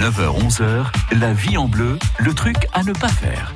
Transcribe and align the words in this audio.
9h-11h, 0.00 0.86
la 1.20 1.34
vie 1.34 1.58
en 1.58 1.68
bleu, 1.68 1.98
le 2.20 2.32
truc 2.32 2.56
à 2.72 2.82
ne 2.84 2.92
pas 2.94 3.08
faire. 3.08 3.54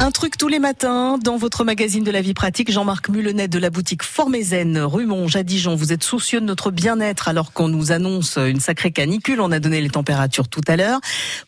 Un 0.00 0.10
truc 0.10 0.38
tous 0.38 0.48
les 0.48 0.58
matins 0.58 1.18
dans 1.18 1.36
votre 1.36 1.64
magazine 1.64 2.02
de 2.02 2.10
la 2.10 2.22
vie 2.22 2.32
pratique. 2.32 2.72
Jean-Marc 2.72 3.10
Mulenet 3.10 3.46
de 3.46 3.58
la 3.58 3.68
boutique 3.68 4.02
Formézen, 4.02 4.78
rue 4.78 5.04
Monge 5.04 5.36
à 5.36 5.42
Dijon. 5.42 5.74
Vous 5.74 5.92
êtes 5.92 6.02
soucieux 6.02 6.40
de 6.40 6.46
notre 6.46 6.70
bien-être 6.70 7.28
alors 7.28 7.52
qu'on 7.52 7.68
nous 7.68 7.92
annonce 7.92 8.38
une 8.38 8.58
sacrée 8.58 8.90
canicule. 8.90 9.38
On 9.42 9.52
a 9.52 9.60
donné 9.60 9.82
les 9.82 9.90
températures 9.90 10.48
tout 10.48 10.62
à 10.66 10.76
l'heure. 10.76 11.00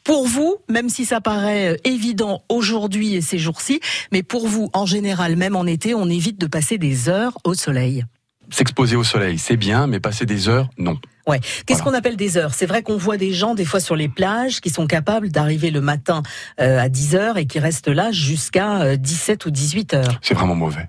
Pour 0.05 0.27
vous, 0.27 0.57
même 0.69 0.91
si 0.91 1.07
ça 1.07 1.23
paraît 1.23 1.81
évident 1.85 2.43
aujourd'hui 2.51 3.15
et 3.15 3.23
ces 3.23 3.39
jours-ci, 3.39 3.81
mais 4.13 4.23
pour 4.23 4.47
vous, 4.47 4.69
en 4.75 4.85
général, 4.85 5.37
même 5.37 5.57
en 5.57 5.65
été, 5.65 5.95
on 5.95 6.07
évite 6.07 6.39
de 6.39 6.47
passer 6.47 6.77
des 6.77 7.09
heures 7.09 7.39
au 7.45 7.55
soleil. 7.55 8.05
S'exposer 8.51 8.97
au 8.97 9.05
soleil, 9.05 9.39
c'est 9.39 9.57
bien, 9.57 9.87
mais 9.87 10.01
passer 10.01 10.27
des 10.27 10.49
heures, 10.49 10.69
non. 10.79 10.99
Ouais. 11.27 11.41
Qu'est-ce 11.67 11.83
qu'on 11.83 11.95
appelle 11.95 12.17
des 12.17 12.37
heures? 12.37 12.55
C'est 12.55 12.67
vrai 12.67 12.83
qu'on 12.83 12.97
voit 12.97 13.17
des 13.17 13.33
gens 13.33 13.55
des 13.55 13.65
fois 13.65 13.81
sur 13.81 13.97
les 13.97 14.09
plages 14.09 14.61
qui 14.61 14.71
sont 14.71 14.87
capables 14.87 15.31
d'arriver 15.31 15.73
le 15.73 15.81
matin 15.81 16.23
euh, 16.61 16.79
à 16.79 16.89
10 16.89 17.17
heures 17.17 17.37
et 17.37 17.47
qui 17.47 17.59
restent 17.59 17.89
là 17.89 18.13
jusqu'à 18.13 18.97
17 18.97 19.45
euh, 19.45 19.49
ou 19.49 19.51
18 19.51 19.95
heures. 19.95 20.21
C'est 20.23 20.35
vraiment 20.35 20.55
mauvais. 20.55 20.89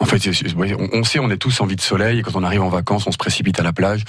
En 0.00 0.04
fait, 0.04 0.20
on 0.92 1.04
sait, 1.04 1.18
on 1.18 1.30
est 1.30 1.38
tous 1.38 1.60
envie 1.60 1.74
de 1.74 1.80
soleil 1.80 2.18
et 2.18 2.22
quand 2.22 2.36
on 2.36 2.44
arrive 2.44 2.62
en 2.62 2.68
vacances, 2.68 3.06
on 3.06 3.12
se 3.12 3.16
précipite 3.16 3.58
à 3.58 3.62
la 3.62 3.72
plage. 3.72 4.04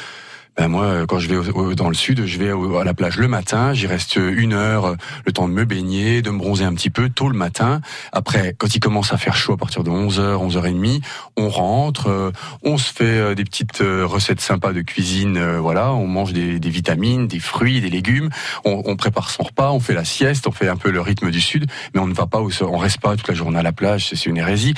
Ben 0.59 0.67
moi, 0.67 0.83
euh, 0.83 1.05
quand 1.05 1.19
je 1.19 1.33
vais 1.33 1.75
dans 1.75 1.87
le 1.87 1.95
sud, 1.95 2.25
je 2.25 2.37
vais 2.37 2.51
à 2.51 2.83
la 2.83 2.93
plage 2.93 3.15
le 3.15 3.29
matin, 3.29 3.73
j'y 3.73 3.87
reste 3.87 4.17
une 4.17 4.51
heure, 4.51 4.87
euh, 4.87 4.95
le 5.25 5.31
temps 5.31 5.47
de 5.47 5.53
me 5.53 5.63
baigner, 5.63 6.21
de 6.21 6.31
me 6.31 6.37
bronzer 6.37 6.65
un 6.65 6.73
petit 6.73 6.89
peu, 6.89 7.07
tôt 7.07 7.29
le 7.29 7.37
matin. 7.37 7.79
Après, 8.11 8.55
quand 8.57 8.75
il 8.75 8.81
commence 8.81 9.13
à 9.13 9.17
faire 9.17 9.37
chaud 9.37 9.53
à 9.53 9.57
partir 9.57 9.85
de 9.85 9.89
11h, 9.89 10.19
11h30, 10.19 11.01
on 11.37 11.47
rentre, 11.47 12.09
euh, 12.09 12.31
on 12.61 12.77
se 12.77 12.91
fait 12.91 13.35
des 13.35 13.45
petites 13.45 13.77
recettes 13.79 14.41
sympas 14.41 14.73
de 14.73 14.81
cuisine, 14.81 15.41
voilà, 15.59 15.93
on 15.93 16.07
mange 16.07 16.33
des, 16.33 16.59
des 16.59 16.69
vitamines, 16.69 17.27
des 17.27 17.39
fruits, 17.39 17.79
des 17.79 17.89
légumes, 17.89 18.29
on, 18.65 18.83
on, 18.85 18.97
prépare 18.97 19.29
son 19.29 19.43
repas, 19.43 19.71
on 19.71 19.79
fait 19.79 19.93
la 19.93 20.03
sieste, 20.03 20.45
on 20.45 20.51
fait 20.51 20.67
un 20.67 20.75
peu 20.75 20.91
le 20.91 20.99
rythme 20.99 21.31
du 21.31 21.39
sud, 21.39 21.67
mais 21.93 22.01
on 22.01 22.07
ne 22.07 22.13
va 22.13 22.27
pas, 22.27 22.41
au, 22.41 22.51
on 22.63 22.77
reste 22.77 22.99
pas 22.99 23.15
toute 23.15 23.29
la 23.29 23.33
journée 23.33 23.59
à 23.59 23.63
la 23.63 23.71
plage, 23.71 24.09
c'est 24.09 24.25
une 24.25 24.35
hérésie. 24.35 24.73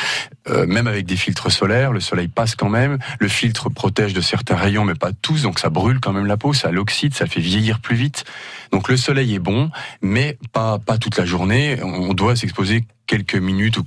Euh, 0.50 0.66
même 0.66 0.88
avec 0.88 1.06
des 1.06 1.16
filtres 1.16 1.52
solaires, 1.52 1.92
le 1.92 2.00
soleil 2.00 2.28
passe 2.28 2.56
quand 2.56 2.70
même, 2.70 2.98
le 3.20 3.28
filtre 3.28 3.70
protège 3.70 4.14
de 4.14 4.22
certains 4.22 4.56
rayons, 4.56 4.86
mais 4.86 4.96
pas 4.96 5.12
tous, 5.14 5.44
donc 5.44 5.60
ça 5.60 5.70
brûle 5.70 6.00
quand 6.00 6.14
même 6.14 6.26
la 6.26 6.38
peau, 6.38 6.52
ça 6.54 6.72
l'oxyde, 6.72 7.14
ça 7.14 7.28
fait 7.28 7.42
vieillir 7.42 7.80
plus 7.80 7.96
vite. 7.96 8.24
Donc 8.72 8.90
le 8.90 8.98
soleil 8.98 9.36
est 9.36 9.40
bon, 9.40 9.70
mais 10.02 10.38
pas 10.52 10.80
pas 10.80 10.98
toute 10.98 11.18
la 11.18 11.26
journée. 11.26 11.78
On 11.84 12.14
doit 12.14 12.36
s'exposer 12.36 12.86
quelques 13.06 13.36
minutes 13.36 13.78
ou 13.78 13.84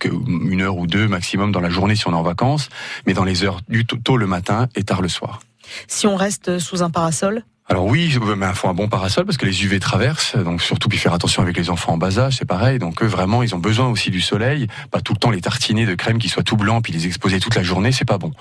une 0.49 0.63
heure 0.63 0.77
ou 0.77 0.87
deux 0.87 1.09
maximum 1.09 1.51
dans 1.51 1.61
la 1.61 1.71
journée 1.71 1.97
si 1.97 2.07
on 2.07 2.13
est 2.13 2.17
en 2.17 2.23
vacances, 2.23 2.69
mais 3.07 3.15
dans 3.15 3.25
les 3.25 3.43
heures 3.43 3.61
du 3.69 3.85
tôt 3.85 4.17
le 4.17 4.27
matin 4.27 4.69
et 4.77 4.85
tard 4.85 5.03
le 5.03 5.09
soir. 5.09 5.41
Si 5.89 6.07
on 6.07 6.15
reste 6.15 6.59
sous 6.59 6.83
un 6.83 6.91
parasol 6.91 7.43
alors 7.67 7.87
oui, 7.87 8.15
mais 8.37 8.47
il 8.47 8.55
faut 8.55 8.69
un 8.69 8.75
bon 8.75 8.89
parasol 8.89 9.25
parce 9.25 9.39
que 9.39 9.47
les 9.47 9.65
UV 9.65 9.81
traversent, 9.81 10.37
donc 10.37 10.61
surtout 10.61 10.91
puis 10.91 10.99
faire 10.99 11.15
attention 11.15 11.43
avec 11.43 11.57
les 11.57 11.71
enfants 11.71 11.95
en 11.95 11.97
bas 11.97 12.19
âge, 12.19 12.37
c'est 12.37 12.45
pareil. 12.45 12.79
Donc 12.79 13.03
vraiment, 13.03 13.43
ils 13.43 13.55
ont 13.55 13.59
besoin 13.59 13.89
aussi 13.89 14.11
du 14.11 14.21
soleil, 14.21 14.67
pas 14.91 15.01
tout 15.01 15.15
le 15.15 15.19
temps 15.19 15.31
les 15.31 15.41
tartiner 15.41 15.87
de 15.87 15.95
crème 15.95 16.19
qui 16.19 16.29
soient 16.29 16.43
tout 16.43 16.59
blancs 16.59 16.85
puis 16.85 16.93
les 16.93 17.07
exposer 17.07 17.41
toute 17.41 17.55
la 17.55 17.63
journée, 17.63 17.91
c'est 17.91 18.05
pas 18.05 18.19
bon. 18.19 18.33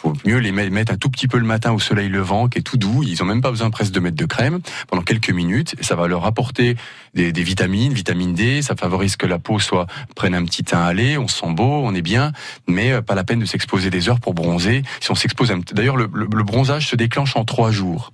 Faut 0.00 0.12
mieux 0.24 0.38
les 0.38 0.52
mettre 0.52 0.92
un 0.92 0.96
tout 0.96 1.10
petit 1.10 1.26
peu 1.26 1.38
le 1.38 1.44
matin 1.44 1.72
au 1.72 1.80
soleil 1.80 2.08
levant, 2.08 2.48
qui 2.48 2.60
est 2.60 2.62
tout 2.62 2.76
doux. 2.76 3.02
Ils 3.02 3.20
ont 3.20 3.26
même 3.26 3.40
pas 3.40 3.50
besoin 3.50 3.68
presque 3.70 3.90
de 3.90 3.98
mettre 3.98 4.16
de 4.16 4.26
crème 4.26 4.60
pendant 4.86 5.02
quelques 5.02 5.30
minutes. 5.30 5.74
Ça 5.80 5.96
va 5.96 6.06
leur 6.06 6.24
apporter 6.24 6.76
des, 7.14 7.32
vitamines, 7.32 7.92
vitamine 7.92 8.32
D. 8.32 8.62
Ça 8.62 8.76
favorise 8.76 9.16
que 9.16 9.26
la 9.26 9.40
peau 9.40 9.58
soit 9.58 9.88
prenne 10.14 10.36
un 10.36 10.44
petit 10.44 10.62
teint 10.62 10.84
allé. 10.84 11.18
On 11.18 11.26
se 11.26 11.40
sent 11.40 11.52
beau, 11.52 11.82
on 11.84 11.96
est 11.96 12.02
bien, 12.02 12.30
mais 12.68 12.92
euh, 12.92 13.02
pas 13.02 13.16
la 13.16 13.24
peine 13.24 13.40
de 13.40 13.44
s'exposer 13.44 13.90
des 13.90 14.08
heures 14.08 14.20
pour 14.20 14.34
bronzer. 14.34 14.84
Si 15.00 15.10
on 15.10 15.16
s'expose, 15.16 15.52
d'ailleurs 15.72 15.96
le, 15.96 16.08
le 16.12 16.44
bronzage 16.44 16.86
se 16.86 16.94
déclenche 16.94 17.34
en 17.34 17.44
trois 17.44 17.72
jours. 17.72 18.12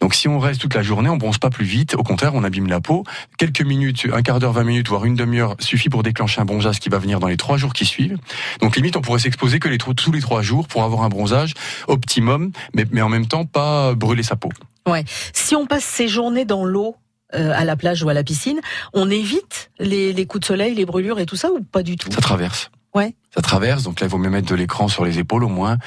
Donc 0.00 0.14
si 0.14 0.28
on 0.28 0.38
reste 0.38 0.60
toute 0.60 0.74
la 0.74 0.82
journée, 0.82 1.10
on 1.10 1.16
bronze 1.16 1.38
pas 1.38 1.50
plus 1.50 1.64
vite. 1.64 1.94
Au 1.94 2.02
contraire, 2.02 2.34
on 2.34 2.42
abîme 2.42 2.66
la 2.68 2.80
peau. 2.80 3.04
Quelques 3.36 3.60
minutes, 3.60 4.06
un 4.12 4.22
quart 4.22 4.38
d'heure, 4.38 4.52
vingt 4.52 4.64
minutes, 4.64 4.88
voire 4.88 5.04
une 5.04 5.14
demi-heure 5.14 5.56
suffit 5.60 5.90
pour 5.90 6.02
déclencher 6.02 6.40
un 6.40 6.46
bronzage 6.46 6.80
qui 6.80 6.88
va 6.88 6.98
venir 6.98 7.20
dans 7.20 7.28
les 7.28 7.36
trois 7.36 7.58
jours 7.58 7.74
qui 7.74 7.84
suivent. 7.84 8.18
Donc 8.60 8.76
limite, 8.76 8.96
on 8.96 9.02
pourrait 9.02 9.18
s'exposer 9.18 9.58
que 9.58 9.68
les, 9.68 9.78
tous 9.78 10.10
les 10.10 10.20
trois 10.20 10.40
jours 10.42 10.68
pour 10.68 10.84
avoir 10.84 11.02
un 11.02 11.10
bronzage 11.10 11.52
optimum, 11.86 12.50
mais, 12.74 12.86
mais 12.90 13.02
en 13.02 13.08
même 13.08 13.26
temps 13.26 13.44
pas 13.44 13.94
brûler 13.94 14.22
sa 14.22 14.36
peau. 14.36 14.48
Ouais. 14.88 15.04
Si 15.34 15.54
on 15.54 15.66
passe 15.66 15.84
ces 15.84 16.08
journées 16.08 16.46
dans 16.46 16.64
l'eau, 16.64 16.96
euh, 17.34 17.52
à 17.54 17.64
la 17.64 17.76
plage 17.76 18.02
ou 18.02 18.08
à 18.08 18.14
la 18.14 18.24
piscine, 18.24 18.60
on 18.94 19.10
évite 19.10 19.70
les, 19.78 20.12
les 20.12 20.26
coups 20.26 20.40
de 20.40 20.46
soleil, 20.46 20.74
les 20.74 20.86
brûlures 20.86 21.20
et 21.20 21.26
tout 21.26 21.36
ça 21.36 21.50
ou 21.52 21.62
pas 21.62 21.82
du 21.82 21.96
tout? 21.96 22.10
Ça 22.10 22.20
traverse. 22.20 22.70
Ouais. 22.94 23.14
Ça 23.34 23.40
traverse, 23.40 23.84
donc 23.84 24.00
là 24.00 24.08
il 24.08 24.10
vaut 24.10 24.18
mieux 24.18 24.30
mettre 24.30 24.48
de 24.48 24.54
l'écran 24.56 24.88
sur 24.88 25.04
les 25.04 25.20
épaules 25.20 25.44
au 25.44 25.48
moins 25.48 25.78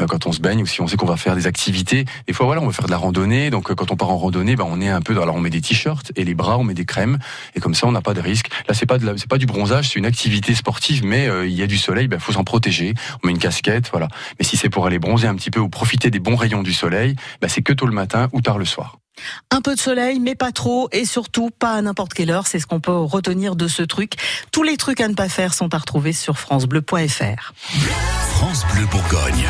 euh, 0.00 0.06
quand 0.06 0.26
on 0.26 0.32
se 0.32 0.40
baigne 0.40 0.62
ou 0.62 0.66
si 0.66 0.80
on 0.80 0.88
sait 0.88 0.96
qu'on 0.96 1.06
va 1.06 1.18
faire 1.18 1.36
des 1.36 1.46
activités. 1.46 2.06
Des 2.26 2.32
fois 2.32 2.46
voilà, 2.46 2.62
on 2.62 2.66
va 2.66 2.72
faire 2.72 2.86
de 2.86 2.90
la 2.90 2.96
randonnée, 2.96 3.50
donc 3.50 3.70
euh, 3.70 3.74
quand 3.74 3.90
on 3.90 3.96
part 3.96 4.10
en 4.10 4.16
randonnée, 4.16 4.56
ben 4.56 4.66
on 4.66 4.80
est 4.80 4.88
un 4.88 5.02
peu. 5.02 5.20
Alors 5.20 5.36
on 5.36 5.40
met 5.40 5.50
des 5.50 5.60
t-shirts 5.60 6.12
et 6.16 6.24
les 6.24 6.34
bras 6.34 6.56
on 6.56 6.64
met 6.64 6.72
des 6.72 6.86
crèmes 6.86 7.18
et 7.54 7.60
comme 7.60 7.74
ça 7.74 7.86
on 7.86 7.92
n'a 7.92 8.00
pas 8.00 8.14
de 8.14 8.20
risque. 8.20 8.48
Là 8.68 8.74
c'est 8.74 8.86
pas 8.86 8.96
de 8.96 9.16
c'est 9.18 9.28
pas 9.28 9.38
du 9.38 9.44
bronzage, 9.44 9.90
c'est 9.90 9.98
une 9.98 10.06
activité 10.06 10.54
sportive, 10.54 11.04
mais 11.04 11.28
euh, 11.28 11.46
il 11.46 11.54
y 11.54 11.62
a 11.62 11.66
du 11.66 11.76
soleil, 11.76 12.08
ben 12.08 12.18
faut 12.18 12.32
s'en 12.32 12.44
protéger. 12.44 12.94
On 13.22 13.26
met 13.26 13.32
une 13.32 13.38
casquette, 13.38 13.90
voilà. 13.90 14.08
Mais 14.38 14.44
si 14.46 14.56
c'est 14.56 14.70
pour 14.70 14.86
aller 14.86 14.98
bronzer 14.98 15.28
un 15.28 15.34
petit 15.34 15.50
peu 15.50 15.60
ou 15.60 15.68
profiter 15.68 16.10
des 16.10 16.20
bons 16.20 16.36
rayons 16.36 16.62
du 16.62 16.72
soleil, 16.72 17.16
ben 17.42 17.48
c'est 17.48 17.62
que 17.62 17.74
tôt 17.74 17.86
le 17.86 17.92
matin 17.92 18.28
ou 18.32 18.40
tard 18.40 18.56
le 18.56 18.64
soir. 18.64 18.98
Un 19.50 19.60
peu 19.60 19.74
de 19.74 19.80
soleil, 19.80 20.18
mais 20.20 20.34
pas 20.34 20.52
trop, 20.52 20.88
et 20.92 21.04
surtout 21.04 21.50
pas 21.50 21.72
à 21.72 21.82
n'importe 21.82 22.14
quelle 22.14 22.30
heure. 22.30 22.46
C'est 22.46 22.58
ce 22.58 22.66
qu'on 22.66 22.80
peut 22.80 22.96
retenir 22.96 23.56
de 23.56 23.68
ce 23.68 23.82
truc. 23.82 24.14
Tous 24.52 24.62
les 24.62 24.76
trucs 24.76 25.00
à 25.00 25.08
ne 25.08 25.14
pas 25.14 25.28
faire 25.28 25.54
sont 25.54 25.74
à 25.74 25.78
retrouver 25.78 26.12
sur 26.12 26.38
francebleu.fr. 26.38 27.52
France 28.30 28.64
Bleu 28.72 28.86
Bourgogne. 28.86 29.46